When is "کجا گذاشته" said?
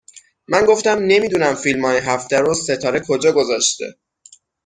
3.07-3.95